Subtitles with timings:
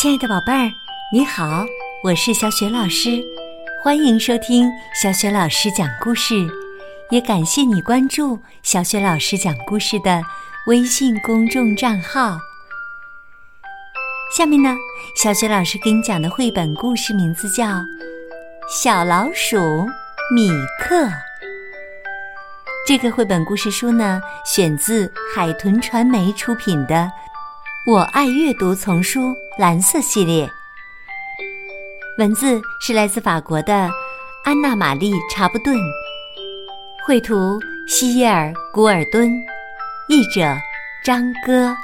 [0.00, 0.72] 亲爱的宝贝儿，
[1.12, 1.62] 你好，
[2.02, 3.22] 我是小雪老师，
[3.84, 6.48] 欢迎收听小雪老师讲故事，
[7.10, 10.22] 也感谢你关注小雪老师讲故事的
[10.68, 12.38] 微信公众账号。
[14.34, 14.74] 下面呢，
[15.22, 17.66] 小雪老师给你讲的绘本故事名字叫
[18.70, 19.58] 《小老鼠
[20.34, 20.96] 米克》。
[22.86, 26.94] 这个绘本故事书呢，选自海豚传媒出品的
[27.86, 30.46] 《我爱阅读》丛书蓝色系列。
[32.18, 33.88] 文字是来自法国的
[34.44, 35.74] 安娜·玛丽·查布顿，
[37.06, 39.32] 绘图希耶尔·古尔敦，
[40.10, 40.54] 译者
[41.02, 41.74] 张歌。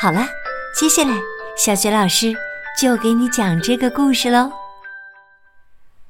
[0.00, 0.26] 好了，
[0.74, 1.14] 接下来
[1.54, 2.34] 小雪老师
[2.80, 4.50] 就给你讲这个故事喽。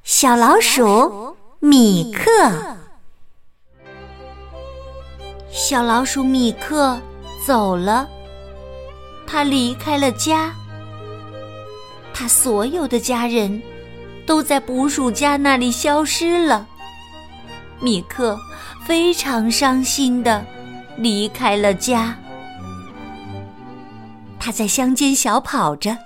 [0.03, 2.31] 小老鼠米克。
[5.51, 6.97] 小老鼠米克
[7.45, 8.07] 走了，
[9.27, 10.53] 他离开了家。
[12.13, 13.61] 他所有的家人
[14.25, 16.67] 都在捕鼠夹那里消失了。
[17.81, 18.39] 米克
[18.85, 20.45] 非常伤心的
[20.97, 22.15] 离开了家。
[24.39, 25.97] 他在乡间小跑着，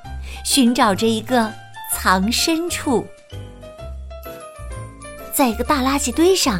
[0.44, 1.52] 寻找着一个
[1.94, 3.06] 藏身处。
[5.34, 6.60] 在一个大垃圾堆上，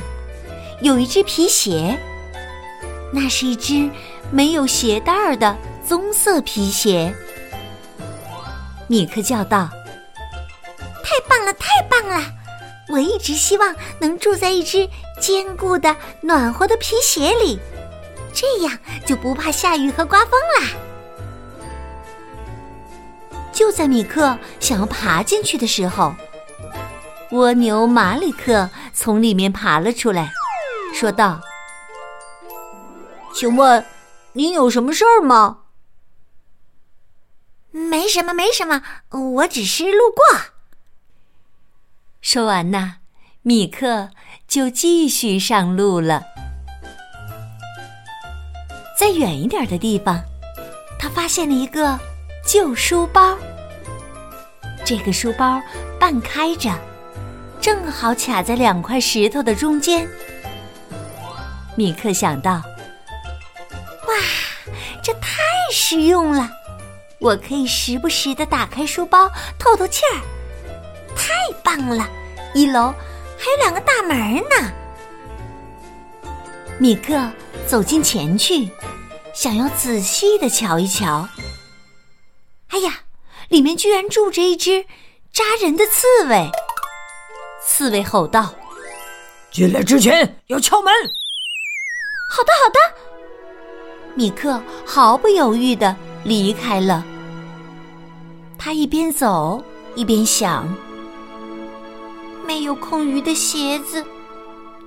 [0.82, 1.98] 有一只皮鞋。
[3.12, 3.90] 那是一只
[4.32, 5.58] 没有鞋带儿的
[5.90, 7.12] 棕色皮鞋。
[8.88, 9.68] 米克叫道
[11.04, 12.24] ：“太棒了，太棒了！
[12.90, 14.88] 我一直希望能住在一只
[15.20, 17.60] 坚固的、暖和的皮鞋里，
[18.32, 20.68] 这样就不怕下雨和刮风啦。”
[23.52, 26.14] 就在米克想要爬进去的时候，
[27.32, 30.32] 蜗牛马里克从里面爬了出来，
[30.94, 31.42] 说道。
[33.34, 33.84] 请问，
[34.34, 35.58] 您有什么事儿吗？
[37.72, 40.24] 没什么，没什么，我只是路过。
[42.22, 42.98] 说完呐，
[43.44, 44.10] 米克
[44.48, 46.24] 就继续上路了。
[49.00, 50.22] 在远一点的地方，
[51.00, 51.98] 他发现了一个
[52.46, 53.38] 旧书包。
[54.86, 55.62] 这个书包
[56.00, 56.74] 半开着，
[57.62, 60.08] 正好卡在两块石头的中间。
[61.78, 62.54] 米克想到。
[64.08, 64.16] 哇
[65.02, 66.50] 这太实用了，
[67.20, 70.22] 我可以时不时的打开书包透透气儿，
[71.16, 72.10] 太棒了！
[72.54, 72.94] 一楼
[73.38, 74.72] 还有两个大门呢。
[76.80, 77.30] 米克
[77.68, 78.70] 走近前去，
[79.34, 81.28] 想要仔细的瞧一瞧。
[82.70, 83.02] 哎呀，
[83.50, 84.86] 里面居然住着一只
[85.34, 86.50] 扎人的刺猬！
[87.62, 88.54] 刺猬吼道
[89.52, 90.94] ：“进来之前要敲门。”
[92.32, 92.80] 好的，好的。
[94.16, 97.06] 米克毫不犹豫的离开了。
[98.58, 99.64] 他一边走
[99.96, 100.68] 一边想：
[102.46, 104.06] 没有空余的鞋子，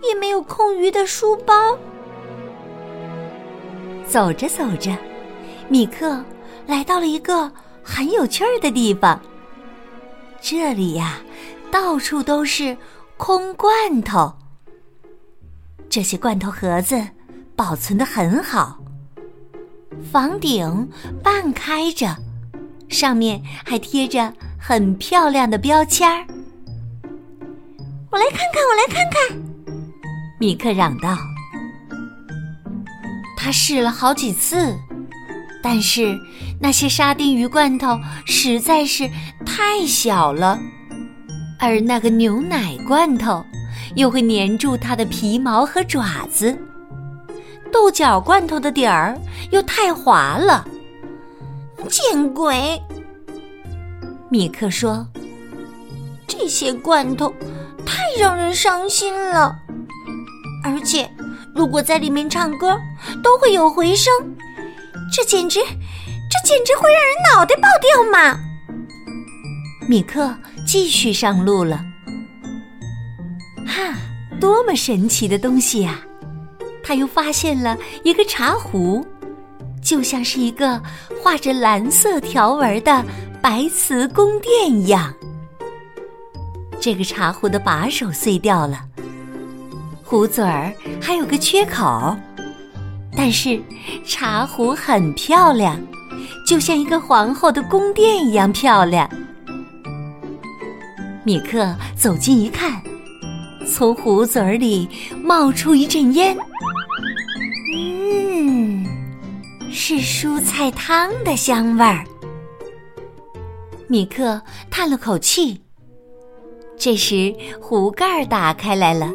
[0.02, 1.76] 也没有空余的书包。
[4.06, 4.94] 走着走着，
[5.68, 6.22] 米克
[6.66, 7.50] 来到了一个
[7.82, 9.18] 很有趣儿的地方。
[10.40, 11.20] 这里呀，
[11.70, 12.76] 到处都是
[13.16, 14.30] 空罐头。
[15.88, 17.02] 这些罐头盒子
[17.56, 18.81] 保存的很好。
[20.12, 20.88] 房顶
[21.22, 22.16] 半开着，
[22.88, 26.26] 上面还贴着很漂亮的标签儿。
[28.10, 29.38] 我来看看，我来看看！
[30.38, 31.16] 米克嚷道。
[33.36, 34.76] 他试了好几次，
[35.62, 36.16] 但是
[36.60, 39.10] 那些沙丁鱼罐头实在是
[39.44, 40.58] 太小了，
[41.58, 43.44] 而那个牛奶罐头
[43.96, 46.56] 又会粘住它的皮毛和爪子。
[47.72, 49.18] 豆角罐头的底儿
[49.50, 50.64] 又太滑了，
[51.88, 52.80] 见鬼！
[54.28, 55.06] 米克说
[56.28, 57.32] ：“这些罐头
[57.84, 59.56] 太让人伤心了，
[60.62, 61.10] 而且
[61.54, 62.78] 如果在里面唱歌，
[63.22, 64.12] 都会有回声，
[65.12, 68.38] 这简直，这简直会让人脑袋爆掉嘛！”
[69.88, 70.34] 米克
[70.66, 71.84] 继续上路了。
[73.66, 73.94] 哈，
[74.40, 76.00] 多么神奇的东西呀！
[76.82, 79.06] 他又发现了一个茶壶，
[79.82, 80.80] 就像是一个
[81.22, 83.04] 画着蓝色条纹的
[83.40, 85.12] 白瓷宫殿一样。
[86.80, 88.84] 这个茶壶的把手碎掉了，
[90.02, 92.16] 壶嘴儿还有个缺口，
[93.16, 93.62] 但是
[94.04, 95.80] 茶壶很漂亮，
[96.44, 99.08] 就像一个皇后的宫殿一样漂亮。
[101.24, 102.82] 米克走近一看，
[103.64, 104.88] 从壶嘴儿里
[105.22, 106.36] 冒出一阵烟。
[109.84, 112.04] 是蔬菜汤的香味儿。
[113.88, 114.40] 米克
[114.70, 115.60] 叹了口气。
[116.78, 119.10] 这时，壶盖打开来了，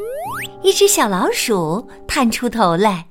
[0.62, 3.06] 一只小老鼠探出头来。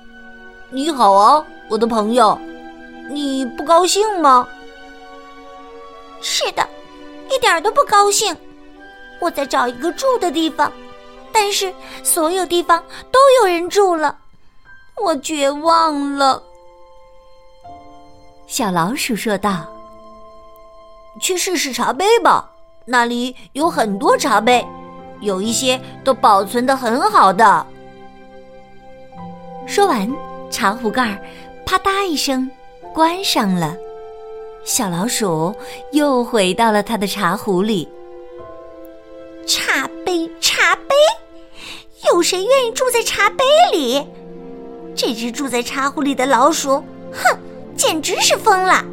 [0.68, 2.38] “你好啊，我的朋友，
[3.08, 4.46] 你不高兴吗
[6.20, 6.68] ？”“是的，
[7.34, 8.36] 一点都不高兴。
[9.20, 10.70] 我在找一个住的地方，
[11.32, 12.78] 但是所有地方
[13.10, 14.18] 都有人住了，
[15.04, 16.42] 我绝望了。”
[18.46, 19.66] 小老鼠说道。
[21.20, 22.46] “去试试茶杯吧。”
[22.86, 24.66] 那里有很多茶杯，
[25.20, 27.64] 有一些都保存的很好的。
[29.66, 30.10] 说完，
[30.50, 31.16] 茶壶盖
[31.64, 32.50] 啪嗒一声
[32.92, 33.76] 关上了，
[34.64, 35.54] 小老鼠
[35.92, 37.88] 又回到了它的茶壶里。
[39.46, 40.94] 茶杯，茶杯，
[42.10, 44.04] 有谁愿意住在茶杯里？
[45.02, 46.76] 这只住在茶壶里的老鼠，
[47.10, 47.38] 哼，
[47.74, 48.84] 简直是疯了！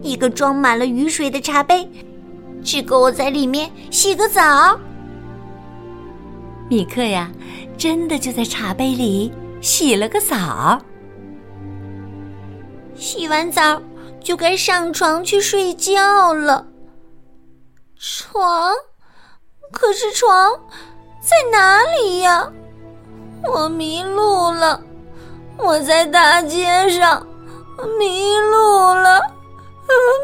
[0.00, 1.90] 一个装满了雨水的茶杯。
[2.62, 4.78] 只够我在里面洗个澡。
[6.70, 7.28] 米克呀，
[7.76, 10.80] 真的就在茶杯里洗了个澡。
[12.94, 13.82] 洗完澡
[14.20, 16.64] 就该上床去睡觉了。
[17.96, 18.72] 床，
[19.72, 20.52] 可是床
[21.20, 22.48] 在哪里呀？
[23.42, 24.80] 我迷路了，
[25.58, 27.26] 我在大街上
[27.98, 29.20] 迷路了，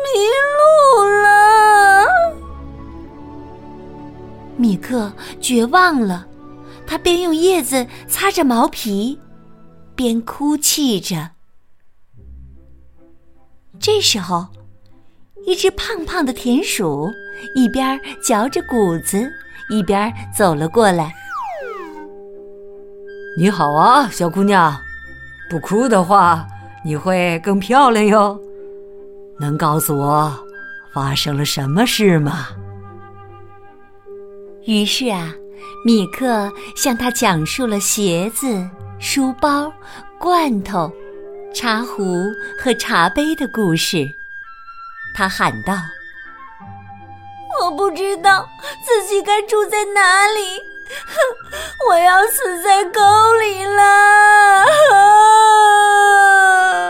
[0.04, 0.08] 迷
[0.56, 2.06] 路了。
[4.56, 6.26] 米克绝望了，
[6.86, 9.20] 他边用叶子擦着毛皮，
[9.94, 11.30] 边哭泣着。
[13.80, 14.46] 这时候，
[15.44, 17.10] 一只胖胖的田鼠
[17.56, 19.28] 一边嚼着谷子，
[19.68, 21.12] 一边走了过来。
[23.36, 24.80] “你好啊，小姑娘，
[25.54, 26.44] 不哭的话，
[26.84, 28.36] 你会更漂亮哟。
[29.38, 30.36] 能告诉我
[30.92, 32.48] 发生了什么事吗？”
[34.66, 35.32] 于是啊，
[35.86, 38.68] 米克向他讲述了鞋子、
[38.98, 39.72] 书包、
[40.18, 40.92] 罐头、
[41.54, 42.02] 茶壶
[42.60, 44.10] 和茶杯的故事。
[45.14, 45.74] 他喊道
[47.62, 48.44] ：“我不知道
[48.84, 50.60] 自己该住在哪里，
[51.88, 53.00] 我要死在沟
[53.34, 53.82] 里了！”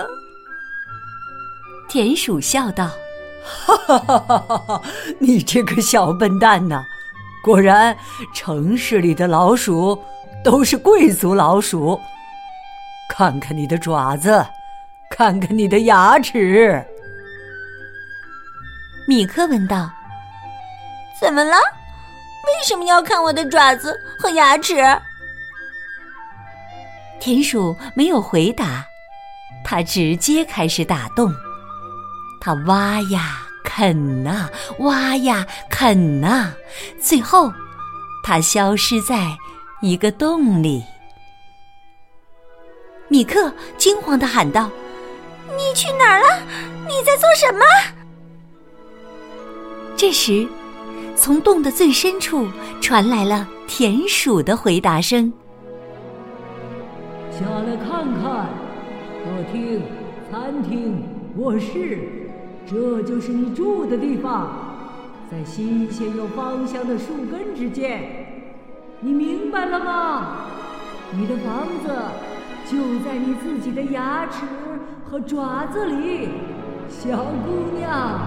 [1.88, 2.91] 田鼠笑道
[3.44, 4.82] ：“哈哈哈哈哈！
[5.20, 6.85] 你这个小笨蛋呐！”
[7.44, 7.96] 果然，
[8.35, 10.02] 城市里的老鼠
[10.43, 12.00] 都是贵族老鼠。
[13.08, 14.44] 看看你的爪子，
[15.11, 16.82] 看看你的牙齿。
[19.06, 19.91] 米克问道
[21.20, 21.56] ：“怎么了？
[22.65, 24.77] 为什么要看我的爪子和牙齿？”
[27.21, 28.83] 田鼠没有回答，
[29.63, 31.31] 它直接开始打洞。
[32.41, 33.41] 它挖呀。
[33.67, 34.49] 啃呐，
[34.81, 36.53] 挖呀，啃呐，
[37.01, 37.53] 最后，
[38.23, 39.37] 它消失在
[39.81, 40.85] 一个洞里。
[43.09, 44.71] 米克惊慌的喊道
[45.57, 46.43] ：“你去哪儿了？
[46.87, 47.65] 你在做什么？”
[49.97, 50.47] 这时，
[51.17, 52.47] 从洞的最深处
[52.81, 55.33] 传来了田鼠的回答声
[57.31, 58.49] ：“下来看看，
[59.23, 59.83] 客厅、
[60.31, 61.03] 餐厅、
[61.37, 62.01] 卧室。”
[62.67, 64.51] 这就是你住的地方，
[65.31, 68.03] 在新鲜又芳香的树根之间，
[69.01, 70.47] 你明白了吗？
[71.13, 71.93] 你的房子
[72.65, 74.47] 就在你自己的牙齿
[75.05, 76.31] 和爪子里，
[76.89, 78.19] 小姑娘。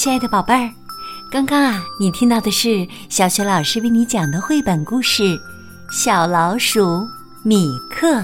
[0.00, 0.72] 亲爱的宝贝儿，
[1.30, 5.22] 刚刚啊，你听到的是小雪老师为你讲的绘本故事
[5.92, 7.06] 《小老鼠
[7.42, 8.16] 米克》。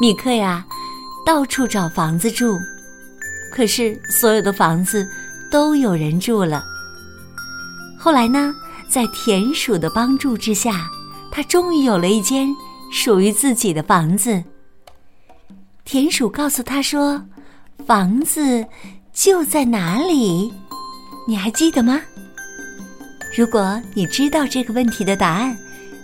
[0.00, 0.64] 米克呀，
[1.26, 2.56] 到处找房子住，
[3.50, 5.04] 可是所有的房子
[5.50, 6.62] 都有人住了。
[7.98, 8.54] 后来呢，
[8.88, 10.88] 在田鼠的帮助之下，
[11.32, 12.48] 他终于有了一间
[12.92, 14.44] 属于自己的房子。
[15.84, 17.20] 田鼠告诉他说
[17.84, 18.64] ：“房子。”
[19.12, 20.50] 就在哪里？
[21.28, 22.00] 你还记得吗？
[23.36, 25.54] 如果你知道这个问题的答案，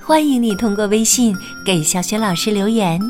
[0.04, 1.34] 欢迎你通过微信
[1.64, 3.00] 给小雪老师留言。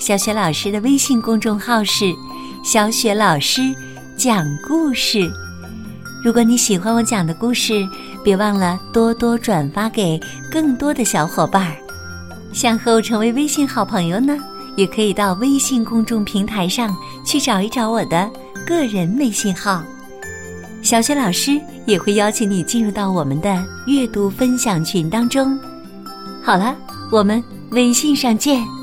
[0.00, 2.12] 小雪老师的微信公众号是
[2.64, 3.62] “小雪老师
[4.16, 5.30] 讲故事”。
[6.24, 7.86] 如果你喜欢我讲的故事，
[8.24, 11.76] 别忘了多多转发给更多的小伙伴儿。
[12.52, 14.36] 想和我成为微信好朋友呢，
[14.76, 18.28] 也可以到微信公众平台上去找一找我的
[18.66, 19.82] 个人微信号。
[20.82, 25.58] 小雪老师也会邀请你进入到我们的阅读分享群当中。
[26.42, 26.76] 好了，
[27.10, 28.75] 我们微信上见。